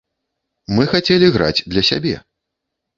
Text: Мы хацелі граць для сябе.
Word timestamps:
Мы 0.79 0.87
хацелі 0.95 1.31
граць 1.37 1.65
для 1.77 1.87
сябе. 1.95 2.19